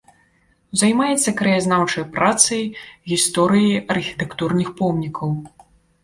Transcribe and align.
Займаецца 0.81 1.33
краязнаўчай 1.41 2.05
працай, 2.15 2.63
гісторыяй 3.11 3.75
архітэктурных 3.97 4.67
помнікаў. 4.81 5.29